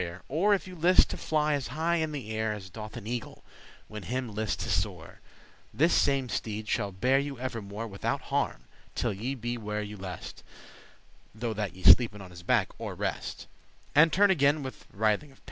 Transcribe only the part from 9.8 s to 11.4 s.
*you lest* *it pleases you*